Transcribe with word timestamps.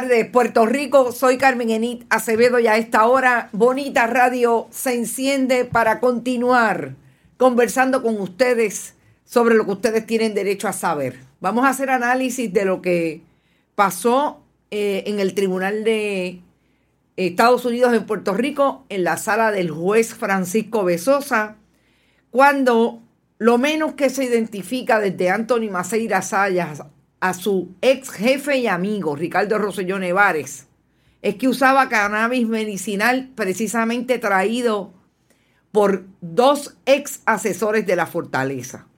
Tardes, 0.00 0.26
Puerto 0.26 0.66
Rico. 0.66 1.12
Soy 1.12 1.38
Carmen 1.38 1.70
Enit 1.70 2.04
Acevedo 2.10 2.58
y 2.58 2.66
a 2.66 2.76
esta 2.78 3.06
hora 3.06 3.48
Bonita 3.52 4.08
Radio 4.08 4.66
se 4.72 4.92
enciende 4.92 5.64
para 5.66 6.00
continuar 6.00 6.96
conversando 7.36 8.02
con 8.02 8.20
ustedes 8.20 8.94
sobre 9.24 9.54
lo 9.54 9.64
que 9.64 9.70
ustedes 9.70 10.04
tienen 10.04 10.34
derecho 10.34 10.66
a 10.66 10.72
saber. 10.72 11.20
Vamos 11.38 11.64
a 11.64 11.68
hacer 11.68 11.90
análisis 11.90 12.52
de 12.52 12.64
lo 12.64 12.82
que 12.82 13.22
pasó 13.76 14.42
eh, 14.72 15.04
en 15.06 15.20
el 15.20 15.32
Tribunal 15.32 15.84
de 15.84 16.40
Estados 17.14 17.64
Unidos 17.64 17.94
en 17.94 18.04
Puerto 18.04 18.34
Rico, 18.34 18.84
en 18.88 19.04
la 19.04 19.16
sala 19.16 19.52
del 19.52 19.70
juez 19.70 20.12
Francisco 20.12 20.82
Besosa, 20.82 21.54
cuando 22.32 23.00
lo 23.38 23.58
menos 23.58 23.92
que 23.92 24.10
se 24.10 24.24
identifica 24.24 24.98
desde 24.98 25.30
Anthony 25.30 25.70
Maceira 25.70 26.20
Sayas 26.20 26.82
a 27.24 27.32
su 27.32 27.74
ex 27.80 28.10
jefe 28.10 28.58
y 28.58 28.66
amigo 28.66 29.16
Ricardo 29.16 29.56
Rosselló 29.56 29.98
Nevares 29.98 30.66
es 31.22 31.36
que 31.36 31.48
usaba 31.48 31.88
cannabis 31.88 32.46
medicinal 32.46 33.30
precisamente 33.34 34.18
traído 34.18 34.92
por 35.72 36.04
dos 36.20 36.76
ex 36.84 37.22
asesores 37.24 37.86
de 37.86 37.96
la 37.96 38.04
fortaleza. 38.04 38.88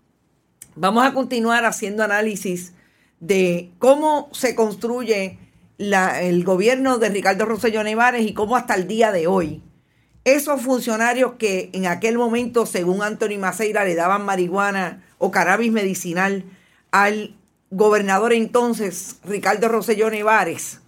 Vamos 0.75 1.06
a 1.06 1.14
continuar 1.14 1.64
haciendo 1.66 2.03
análisis 2.03 2.72
de 3.20 3.70
cómo 3.78 4.28
se 4.32 4.56
construye 4.56 5.38
la, 5.78 6.20
el 6.20 6.43
gobierno 6.43 6.98
de 6.98 7.10
Ricardo 7.10 7.44
Rosselló 7.44 7.84
Nevares 7.84 8.26
y 8.26 8.34
cómo 8.34 8.56
hasta 8.56 8.75
el 8.75 8.88
día 8.88 9.12
de 9.12 9.28
hoy 9.28 9.62
esos 10.25 10.62
funcionarios 10.62 11.34
que 11.38 11.70
en 11.75 11.87
aquel 11.87 12.19
momento, 12.19 12.66
según 12.66 13.03
Anthony 13.03 13.38
Maceira, 13.38 13.84
le 13.84 13.94
daban 13.94 14.25
marihuana 14.25 15.04
o 15.19 15.31
cannabis 15.31 15.70
medicinal 15.70 16.43
al 16.91 17.37
gobernador 17.76 18.32
entonces, 18.32 19.16
Ricardo 19.22 19.69
Rosselló 19.69 20.09
Nevares, 20.09 20.81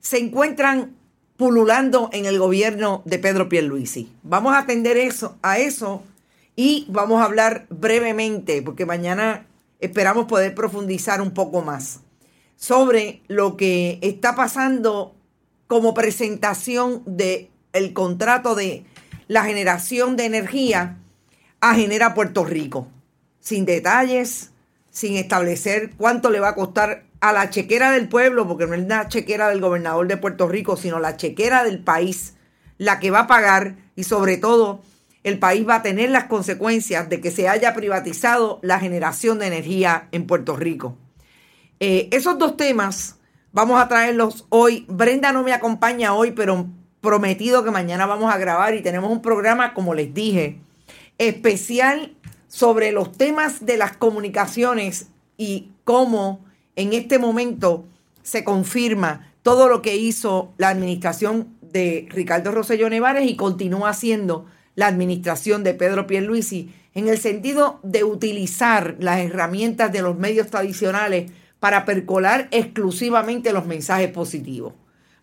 se 0.00 0.18
encuentran 0.18 0.96
pululando 1.36 2.08
en 2.12 2.24
el 2.24 2.38
gobierno 2.38 3.02
de 3.04 3.18
Pedro 3.18 3.48
Pierluisi. 3.48 4.10
Vamos 4.22 4.54
a 4.54 4.60
atender 4.60 4.96
eso, 4.96 5.36
a 5.42 5.58
eso 5.58 6.02
y 6.56 6.86
vamos 6.88 7.20
a 7.20 7.24
hablar 7.24 7.66
brevemente, 7.68 8.62
porque 8.62 8.86
mañana 8.86 9.46
esperamos 9.80 10.24
poder 10.24 10.54
profundizar 10.54 11.20
un 11.20 11.32
poco 11.32 11.60
más 11.60 12.00
sobre 12.56 13.22
lo 13.28 13.56
que 13.58 13.98
está 14.00 14.34
pasando 14.34 15.14
como 15.66 15.92
presentación 15.92 17.02
de 17.04 17.50
el 17.74 17.92
contrato 17.92 18.54
de 18.54 18.84
la 19.28 19.44
generación 19.44 20.16
de 20.16 20.24
energía 20.24 20.96
a 21.60 21.74
Genera 21.74 22.14
Puerto 22.14 22.46
Rico, 22.46 22.88
sin 23.40 23.66
detalles, 23.66 24.52
sin 24.90 25.16
establecer 25.16 25.90
cuánto 25.96 26.30
le 26.30 26.40
va 26.40 26.48
a 26.50 26.54
costar 26.54 27.04
a 27.20 27.32
la 27.32 27.50
chequera 27.50 27.90
del 27.90 28.08
pueblo, 28.08 28.46
porque 28.46 28.66
no 28.66 28.74
es 28.74 28.86
la 28.86 29.08
chequera 29.08 29.48
del 29.48 29.60
gobernador 29.60 30.06
de 30.06 30.16
Puerto 30.16 30.48
Rico, 30.48 30.76
sino 30.76 30.98
la 30.98 31.16
chequera 31.16 31.64
del 31.64 31.82
país, 31.82 32.34
la 32.78 33.00
que 33.00 33.10
va 33.10 33.20
a 33.20 33.26
pagar 33.26 33.76
y 33.96 34.04
sobre 34.04 34.36
todo 34.36 34.80
el 35.24 35.38
país 35.38 35.68
va 35.68 35.76
a 35.76 35.82
tener 35.82 36.10
las 36.10 36.24
consecuencias 36.24 37.08
de 37.08 37.20
que 37.20 37.30
se 37.30 37.48
haya 37.48 37.74
privatizado 37.74 38.60
la 38.62 38.78
generación 38.78 39.38
de 39.38 39.48
energía 39.48 40.08
en 40.12 40.26
Puerto 40.26 40.56
Rico. 40.56 40.96
Eh, 41.80 42.08
esos 42.12 42.38
dos 42.38 42.56
temas 42.56 43.16
vamos 43.52 43.80
a 43.80 43.88
traerlos 43.88 44.46
hoy. 44.48 44.86
Brenda 44.88 45.32
no 45.32 45.42
me 45.42 45.52
acompaña 45.52 46.14
hoy, 46.14 46.32
pero 46.32 46.66
prometido 47.00 47.64
que 47.64 47.70
mañana 47.70 48.06
vamos 48.06 48.32
a 48.32 48.38
grabar 48.38 48.74
y 48.74 48.82
tenemos 48.82 49.10
un 49.10 49.22
programa, 49.22 49.74
como 49.74 49.94
les 49.94 50.12
dije, 50.14 50.60
especial 51.18 52.16
sobre 52.48 52.92
los 52.92 53.12
temas 53.12 53.64
de 53.64 53.76
las 53.76 53.96
comunicaciones 53.96 55.08
y 55.36 55.70
cómo 55.84 56.44
en 56.76 56.92
este 56.92 57.18
momento 57.18 57.84
se 58.22 58.44
confirma 58.44 59.32
todo 59.42 59.68
lo 59.68 59.80
que 59.82 59.96
hizo 59.96 60.52
la 60.58 60.68
administración 60.68 61.56
de 61.62 62.06
Ricardo 62.10 62.50
Rosselló 62.50 62.90
Nevares 62.90 63.30
y 63.30 63.36
continúa 63.36 63.90
haciendo 63.90 64.46
la 64.74 64.86
administración 64.86 65.64
de 65.64 65.74
Pedro 65.74 66.06
Pierluisi 66.06 66.72
en 66.94 67.08
el 67.08 67.18
sentido 67.18 67.80
de 67.82 68.04
utilizar 68.04 68.96
las 68.98 69.20
herramientas 69.20 69.92
de 69.92 70.02
los 70.02 70.18
medios 70.18 70.48
tradicionales 70.48 71.30
para 71.60 71.84
percolar 71.84 72.48
exclusivamente 72.50 73.52
los 73.52 73.66
mensajes 73.66 74.10
positivos. 74.10 74.74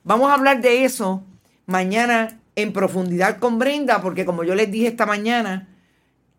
Vamos 0.03 0.29
a 0.29 0.35
hablar 0.35 0.61
de 0.61 0.85
eso 0.85 1.23
mañana 1.65 2.39
en 2.55 2.73
profundidad 2.73 3.39
con 3.39 3.59
Brenda, 3.59 4.01
porque 4.01 4.25
como 4.25 4.43
yo 4.43 4.55
les 4.55 4.71
dije 4.71 4.87
esta 4.87 5.05
mañana, 5.05 5.67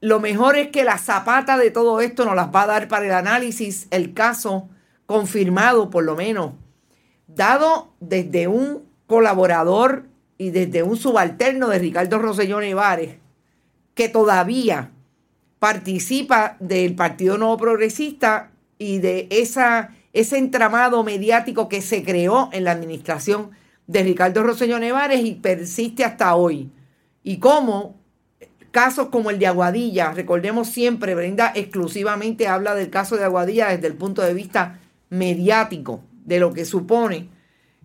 lo 0.06 0.20
mejor 0.20 0.56
es 0.56 0.68
que 0.68 0.84
la 0.84 0.98
zapata 0.98 1.58
de 1.58 1.72
todo 1.72 2.00
esto 2.00 2.24
nos 2.24 2.36
las 2.36 2.54
va 2.54 2.62
a 2.62 2.66
dar 2.66 2.86
para 2.86 3.06
el 3.06 3.12
análisis, 3.12 3.88
el 3.90 4.14
caso 4.14 4.68
confirmado 5.04 5.90
por 5.90 6.04
lo 6.04 6.14
menos, 6.14 6.52
dado 7.26 7.92
desde 7.98 8.46
un 8.46 8.84
colaborador 9.08 10.06
y 10.38 10.50
desde 10.50 10.84
un 10.84 10.96
subalterno 10.96 11.66
de 11.70 11.80
Ricardo 11.80 12.20
Rosselló 12.20 12.60
Nevares, 12.60 13.16
que 13.94 14.08
todavía 14.08 14.92
participa 15.58 16.56
del 16.60 16.94
Partido 16.94 17.36
Nuevo 17.36 17.56
Progresista 17.56 18.52
y 18.78 18.98
de 18.98 19.26
esa, 19.32 19.90
ese 20.12 20.38
entramado 20.38 21.02
mediático 21.02 21.68
que 21.68 21.82
se 21.82 22.04
creó 22.04 22.48
en 22.52 22.62
la 22.62 22.70
administración 22.70 23.50
de 23.88 24.04
Ricardo 24.04 24.44
Rosselló 24.44 24.78
Nevares 24.78 25.24
y 25.24 25.34
persiste 25.34 26.04
hasta 26.04 26.36
hoy. 26.36 26.70
Y 27.24 27.38
cómo 27.38 28.05
casos 28.76 29.08
como 29.08 29.30
el 29.30 29.38
de 29.38 29.46
Aguadilla, 29.46 30.12
recordemos 30.12 30.68
siempre, 30.68 31.14
Brenda 31.14 31.50
exclusivamente 31.54 32.46
habla 32.46 32.74
del 32.74 32.90
caso 32.90 33.16
de 33.16 33.24
Aguadilla 33.24 33.68
desde 33.68 33.86
el 33.86 33.94
punto 33.94 34.20
de 34.20 34.34
vista 34.34 34.80
mediático, 35.08 36.02
de 36.26 36.40
lo 36.40 36.52
que 36.52 36.66
supone. 36.66 37.30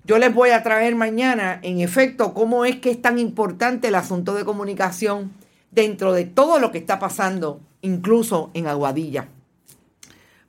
Yo 0.03 0.17
les 0.17 0.33
voy 0.33 0.49
a 0.49 0.63
traer 0.63 0.95
mañana, 0.95 1.61
en 1.63 1.79
efecto, 1.79 2.33
cómo 2.33 2.65
es 2.65 2.81
que 2.81 2.91
es 2.91 3.01
tan 3.01 3.19
importante 3.19 3.87
el 3.87 3.95
asunto 3.95 4.33
de 4.33 4.43
comunicación 4.43 5.31
dentro 5.71 6.11
de 6.11 6.25
todo 6.25 6.59
lo 6.59 6.73
que 6.73 6.79
está 6.79 6.99
pasando, 6.99 7.61
incluso 7.79 8.51
en 8.53 8.67
Aguadilla. 8.67 9.29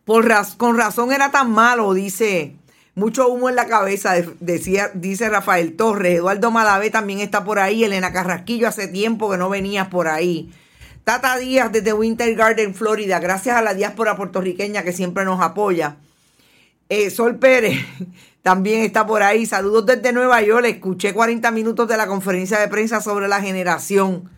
Por 0.05 0.29
con 0.57 0.77
razón 0.77 1.13
era 1.13 1.31
tan 1.31 1.53
malo, 1.53 1.95
dice 1.95 2.57
mucho 2.95 3.29
humo 3.29 3.49
en 3.49 3.57
la 3.57 3.67
cabeza, 3.67 4.15
decía, 4.41 4.91
dice 4.95 5.29
Rafael 5.31 5.77
Torres. 5.77 6.19
Eduardo 6.19 6.51
Malavé 6.51 6.91
también 6.91 7.21
está 7.21 7.43
por 7.43 7.59
ahí. 7.59 7.85
Elena 7.85 8.13
Carrasquillo 8.13 8.69
hace 8.69 8.87
tiempo 8.87 9.31
que 9.31 9.39
no 9.39 9.49
venías 9.49 9.89
por 9.89 10.09
ahí. 10.09 10.53
Tata 11.05 11.37
Díaz 11.39 11.73
desde 11.73 11.95
Winter 11.95 12.35
Garden, 12.35 12.75
Florida. 12.75 13.19
Gracias 13.19 13.57
a 13.57 13.63
la 13.63 13.73
diáspora 13.73 14.15
puertorriqueña 14.15 14.83
que 14.83 14.93
siempre 14.93 15.25
nos 15.25 15.41
apoya. 15.41 15.97
Eh, 16.91 17.09
Sol 17.09 17.37
Pérez 17.37 17.79
también 18.43 18.83
está 18.83 19.07
por 19.07 19.23
ahí. 19.23 19.47
Saludos 19.47 19.87
desde 19.87 20.13
Nueva 20.13 20.43
York. 20.43 20.67
Escuché 20.67 21.15
40 21.15 21.51
minutos 21.51 21.89
de 21.89 21.97
la 21.97 22.07
conferencia 22.07 22.61
de 22.61 22.69
prensa 22.69 23.01
sobre 23.01 23.27
la 23.27 23.41
generación 23.41 24.31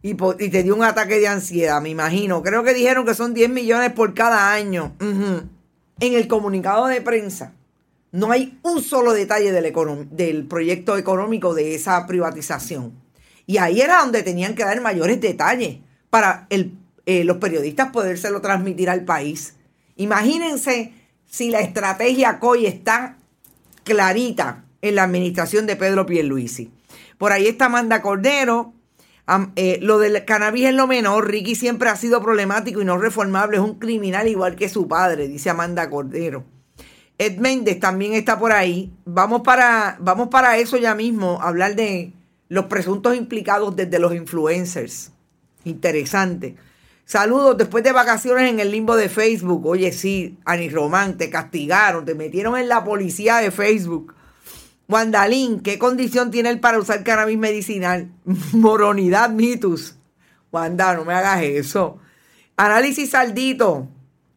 y, 0.00 0.14
te 0.14 0.62
dio 0.62 0.74
un 0.74 0.84
ataque 0.84 1.18
de 1.18 1.28
ansiedad, 1.28 1.80
me 1.82 1.90
imagino. 1.90 2.42
Creo 2.42 2.62
que 2.62 2.74
dijeron 2.74 3.04
que 3.04 3.14
son 3.14 3.34
10 3.34 3.50
millones 3.50 3.92
por 3.92 4.14
cada 4.14 4.52
año. 4.52 4.94
En 5.00 6.14
el 6.14 6.28
comunicado 6.28 6.86
de 6.86 7.00
prensa 7.02 7.52
no 8.14 8.30
hay 8.30 8.56
un 8.62 8.80
solo 8.80 9.12
detalle 9.12 9.50
del, 9.50 10.46
proyecto 10.46 10.96
económico 10.96 11.52
de 11.52 11.74
esa 11.74 12.06
privatización. 12.06 12.92
Y 13.44 13.58
ahí 13.58 13.80
era 13.80 13.98
donde 14.02 14.22
tenían 14.22 14.54
que 14.54 14.64
dar 14.64 14.80
mayores 14.80 15.20
detalles 15.20 15.78
para 16.10 16.46
eh, 16.48 17.24
los 17.24 17.38
periodistas 17.38 17.90
podérselo 17.90 18.40
transmitir 18.40 18.88
al 18.88 19.04
país. 19.04 19.56
Imagínense 19.96 20.92
si 21.26 21.50
la 21.50 21.58
estrategia 21.58 22.38
COI 22.38 22.66
está 22.66 23.16
clarita 23.82 24.64
en 24.80 24.94
la 24.94 25.02
administración 25.02 25.66
de 25.66 25.74
Pedro 25.74 26.06
Pierluisi. 26.06 26.70
Por 27.18 27.32
ahí 27.32 27.48
está 27.48 27.64
Amanda 27.64 28.00
Cordero, 28.00 28.74
eh, 29.56 29.80
lo 29.82 29.98
del 29.98 30.24
cannabis 30.24 30.66
es 30.66 30.74
lo 30.74 30.86
menor. 30.86 31.28
Ricky 31.28 31.56
siempre 31.56 31.88
ha 31.88 31.96
sido 31.96 32.22
problemático 32.22 32.80
y 32.80 32.84
no 32.84 32.96
reformable. 32.96 33.56
Es 33.56 33.62
un 33.64 33.80
criminal 33.80 34.28
igual 34.28 34.54
que 34.54 34.68
su 34.68 34.86
padre, 34.86 35.26
dice 35.26 35.50
Amanda 35.50 35.90
Cordero. 35.90 36.53
Ed 37.18 37.38
Méndez 37.38 37.78
también 37.80 38.14
está 38.14 38.38
por 38.38 38.52
ahí. 38.52 38.92
Vamos 39.04 39.42
para, 39.42 39.96
vamos 40.00 40.28
para 40.28 40.58
eso 40.58 40.76
ya 40.76 40.94
mismo, 40.94 41.40
hablar 41.40 41.76
de 41.76 42.12
los 42.48 42.66
presuntos 42.66 43.16
implicados 43.16 43.76
desde 43.76 43.98
los 43.98 44.14
influencers. 44.14 45.12
Interesante. 45.64 46.56
Saludos 47.06 47.58
después 47.58 47.84
de 47.84 47.92
vacaciones 47.92 48.50
en 48.50 48.60
el 48.60 48.70
limbo 48.70 48.96
de 48.96 49.08
Facebook. 49.08 49.66
Oye, 49.66 49.92
sí, 49.92 50.38
Ani 50.44 50.70
Román, 50.70 51.18
te 51.18 51.28
castigaron, 51.30 52.04
te 52.04 52.14
metieron 52.14 52.56
en 52.56 52.68
la 52.68 52.82
policía 52.82 53.36
de 53.36 53.50
Facebook. 53.50 54.14
Wandalín, 54.88 55.60
¿qué 55.60 55.78
condición 55.78 56.30
tiene 56.30 56.50
él 56.50 56.60
para 56.60 56.78
usar 56.78 57.04
cannabis 57.04 57.38
medicinal? 57.38 58.10
Moronidad 58.52 59.30
mitus. 59.30 59.96
Wanda, 60.50 60.94
no 60.94 61.04
me 61.04 61.14
hagas 61.14 61.42
eso. 61.42 61.98
Análisis 62.56 63.10
saldito. 63.10 63.88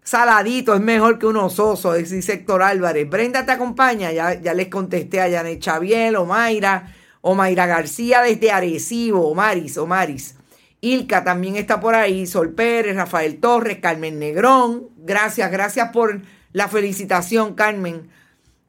Saladito 0.07 0.73
es 0.73 0.79
mejor 0.79 1.19
que 1.19 1.25
un 1.25 1.35
ososo, 1.35 1.91
dice 1.91 2.31
Héctor 2.31 2.63
Álvarez. 2.63 3.09
Brenda 3.09 3.45
te 3.45 3.51
acompaña, 3.51 4.09
ya, 4.13 4.39
ya 4.39 4.53
les 4.53 4.69
contesté 4.69 5.19
a 5.19 5.29
Janet 5.29 5.59
Chaviel, 5.59 6.15
Omaira, 6.15 6.95
Omaira 7.19 7.65
García 7.65 8.21
desde 8.21 8.49
Arecibo, 8.49 9.27
Omaris, 9.27 9.77
Omaris. 9.77 10.35
Ilka 10.79 11.25
también 11.25 11.57
está 11.57 11.81
por 11.81 11.93
ahí, 11.93 12.25
Sol 12.25 12.53
Pérez, 12.53 12.95
Rafael 12.95 13.41
Torres, 13.41 13.79
Carmen 13.81 14.17
Negrón. 14.17 14.87
Gracias, 14.95 15.51
gracias 15.51 15.89
por 15.91 16.21
la 16.53 16.69
felicitación, 16.69 17.53
Carmen. 17.53 18.09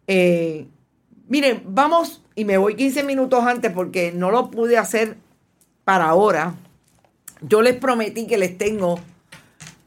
Eh, 0.09 0.67
Miren, 1.29 1.63
vamos, 1.67 2.21
y 2.35 2.45
me 2.47 2.59
voy 2.59 2.75
15 2.75 3.05
minutos 3.05 3.45
antes 3.45 3.71
porque 3.71 4.11
no 4.11 4.33
lo 4.33 4.51
pude 4.51 4.77
hacer 4.77 5.17
para 5.85 6.07
ahora. 6.07 6.57
Yo 7.43 7.63
les 7.63 7.77
prometí 7.77 8.27
que 8.27 8.39
les 8.39 8.59
tengo 8.59 8.99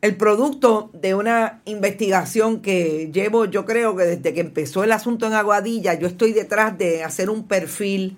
el 0.01 0.17
producto 0.17 0.89
de 0.93 1.13
una 1.13 1.61
investigación 1.65 2.61
que 2.61 3.11
llevo, 3.13 3.45
yo 3.45 3.65
creo 3.65 3.95
que 3.95 4.03
desde 4.03 4.33
que 4.33 4.41
empezó 4.41 4.83
el 4.83 4.91
asunto 4.91 5.27
en 5.27 5.33
Aguadilla, 5.33 5.93
yo 5.93 6.07
estoy 6.07 6.33
detrás 6.33 6.75
de 6.77 7.03
hacer 7.03 7.29
un 7.29 7.47
perfil 7.47 8.17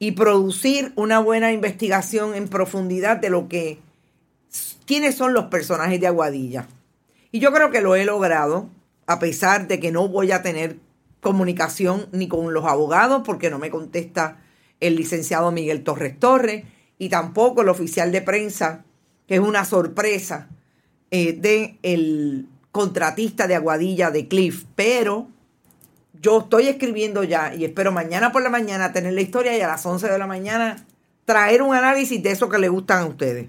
y 0.00 0.12
producir 0.12 0.92
una 0.96 1.20
buena 1.20 1.52
investigación 1.52 2.34
en 2.34 2.48
profundidad 2.48 3.16
de 3.16 3.30
lo 3.30 3.48
que, 3.48 3.78
quiénes 4.86 5.14
son 5.14 5.34
los 5.34 5.44
personajes 5.44 6.00
de 6.00 6.08
Aguadilla. 6.08 6.66
Y 7.30 7.38
yo 7.38 7.52
creo 7.52 7.70
que 7.70 7.80
lo 7.80 7.94
he 7.94 8.04
logrado, 8.04 8.68
a 9.06 9.20
pesar 9.20 9.68
de 9.68 9.78
que 9.78 9.92
no 9.92 10.08
voy 10.08 10.32
a 10.32 10.42
tener 10.42 10.78
comunicación 11.20 12.08
ni 12.10 12.26
con 12.26 12.52
los 12.52 12.64
abogados 12.64 13.22
porque 13.24 13.50
no 13.50 13.60
me 13.60 13.70
contesta 13.70 14.38
el 14.80 14.96
licenciado 14.96 15.52
Miguel 15.52 15.84
Torres 15.84 16.18
Torres 16.18 16.64
y 16.98 17.08
tampoco 17.08 17.62
el 17.62 17.68
oficial 17.68 18.10
de 18.10 18.22
prensa, 18.22 18.84
que 19.28 19.36
es 19.36 19.40
una 19.40 19.64
sorpresa 19.64 20.48
eh, 21.10 21.32
de 21.32 21.78
el 21.82 22.48
contratista 22.72 23.46
de 23.46 23.54
Aguadilla 23.54 24.10
de 24.10 24.28
Cliff. 24.28 24.64
Pero 24.74 25.28
yo 26.14 26.40
estoy 26.40 26.68
escribiendo 26.68 27.24
ya 27.24 27.54
y 27.54 27.64
espero 27.64 27.92
mañana 27.92 28.32
por 28.32 28.42
la 28.42 28.50
mañana 28.50 28.92
tener 28.92 29.12
la 29.12 29.20
historia 29.20 29.56
y 29.56 29.60
a 29.60 29.68
las 29.68 29.84
11 29.84 30.08
de 30.08 30.18
la 30.18 30.26
mañana 30.26 30.86
traer 31.24 31.62
un 31.62 31.74
análisis 31.74 32.22
de 32.22 32.30
eso 32.30 32.48
que 32.48 32.58
le 32.58 32.68
gustan 32.68 33.02
a 33.02 33.06
ustedes. 33.06 33.48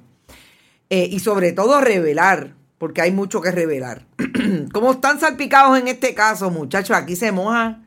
Eh, 0.90 1.08
y 1.12 1.20
sobre 1.20 1.52
todo 1.52 1.82
revelar 1.82 2.56
porque 2.80 3.02
hay 3.02 3.12
mucho 3.12 3.42
que 3.42 3.52
revelar. 3.52 4.08
Como 4.74 4.94
están 4.94 5.20
salpicados 5.20 5.78
en 5.78 5.88
este 5.88 6.16
caso, 6.16 6.50
muchachos, 6.50 6.96
aquí 6.96 7.16
se 7.16 7.32
moja 7.32 7.84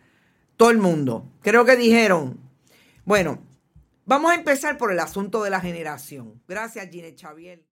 todo 0.57 0.71
el 0.71 0.79
mundo. 0.79 1.27
Creo 1.41 1.65
que 1.65 1.77
dijeron, 1.77 2.39
bueno, 3.05 3.43
vamos 4.05 4.31
a 4.31 4.35
empezar 4.37 4.79
por 4.79 4.93
el 4.93 5.01
asunto 5.01 5.43
de 5.43 5.51
la 5.51 5.61
generación. 5.61 6.41
Gracias, 6.47 6.89
Gine 6.91 7.17
Xavier. 7.19 7.72